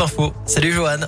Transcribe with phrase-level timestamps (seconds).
[0.00, 1.04] Salut Johan.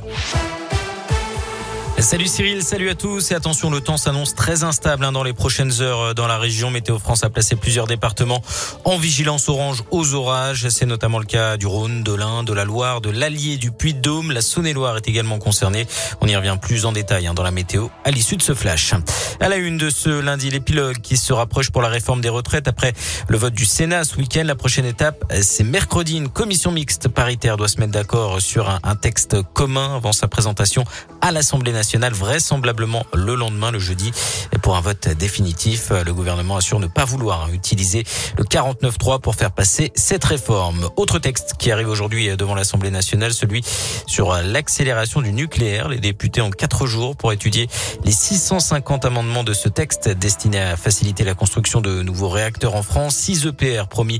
[2.02, 5.32] Salut Cyril, salut à tous et attention, le temps s'annonce très instable hein, dans les
[5.32, 6.68] prochaines heures euh, dans la région.
[6.68, 8.42] Météo France a placé plusieurs départements
[8.84, 10.68] en vigilance orange aux orages.
[10.68, 14.32] C'est notamment le cas du Rhône, de l'Ain, de la Loire, de l'Allier, du Puy-de-Dôme.
[14.32, 15.86] La Saône-et-Loire est également concernée.
[16.20, 18.94] On y revient plus en détail hein, dans la météo à l'issue de ce flash.
[19.38, 22.66] À la une de ce lundi, l'épilogue qui se rapproche pour la réforme des retraites
[22.66, 22.94] après
[23.28, 24.42] le vote du Sénat ce week-end.
[24.44, 26.16] La prochaine étape, c'est mercredi.
[26.16, 30.26] Une commission mixte paritaire doit se mettre d'accord sur un, un texte commun avant sa
[30.26, 30.84] présentation
[31.22, 34.12] à l'Assemblée nationale vraisemblablement le lendemain, le jeudi,
[34.60, 35.90] pour un vote définitif.
[35.90, 38.04] Le gouvernement assure ne pas vouloir utiliser
[38.36, 40.90] le 49.3 pour faire passer cette réforme.
[40.96, 43.62] Autre texte qui arrive aujourd'hui devant l'Assemblée nationale, celui
[44.06, 45.88] sur l'accélération du nucléaire.
[45.88, 47.68] Les députés ont quatre jours pour étudier
[48.04, 52.82] les 650 amendements de ce texte destiné à faciliter la construction de nouveaux réacteurs en
[52.82, 53.14] France.
[53.14, 54.18] 6 EPR promis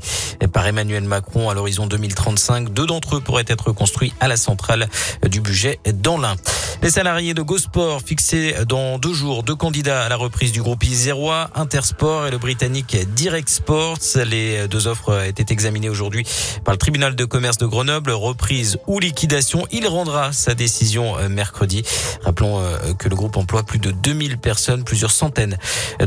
[0.52, 2.72] par Emmanuel Macron à l'horizon 2035.
[2.72, 4.88] Deux d'entre eux pourraient être construits à la centrale
[5.28, 6.36] du budget dans l'Ain.
[6.82, 10.82] Les salariés de Gosport fixés dans deux jours, deux candidats à la reprise du groupe
[10.82, 13.98] Isérois, Intersport et le britannique Direct Sports.
[14.26, 16.26] Les deux offres étaient examinées aujourd'hui
[16.64, 18.10] par le tribunal de commerce de Grenoble.
[18.10, 21.84] Reprise ou liquidation, il rendra sa décision euh, mercredi.
[22.24, 25.58] Rappelons euh, que le groupe emploie plus de 2000 personnes, plusieurs centaines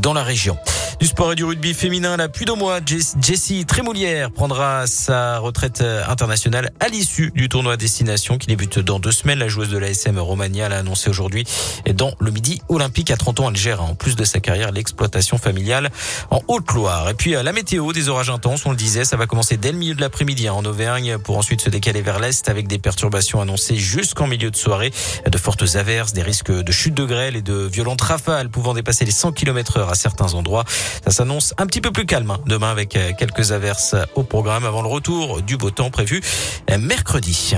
[0.02, 0.58] dans la région.
[1.00, 5.82] Du sport et du rugby féminin, la pluie de mois, Jessie Trémoulière prendra sa retraite
[5.82, 9.39] internationale à l'issue du tournoi destination qui débute dans deux semaines.
[9.39, 11.45] La joueuse de l'ASM Romagna l'a annoncé aujourd'hui
[11.94, 13.53] dans le Midi Olympique à 30 ans.
[13.55, 15.91] Gère en plus de sa carrière l'exploitation familiale
[16.31, 17.09] en Haute-Loire.
[17.09, 19.71] Et puis euh, la météo, des orages intenses, on le disait, ça va commencer dès
[19.71, 22.80] le milieu de l'après-midi hein, en Auvergne pour ensuite se décaler vers l'est avec des
[22.80, 24.91] perturbations annoncées jusqu'en milieu de soirée.
[25.25, 29.05] De fortes averses, des risques de chute de grêle et de violentes rafales pouvant dépasser
[29.05, 30.66] les 100 km heure à certains endroits.
[31.03, 34.66] Ça s'annonce un petit peu plus calme hein, demain avec euh, quelques averses au programme
[34.66, 36.21] avant le retour du beau temps prévu
[36.71, 37.55] euh, mercredi.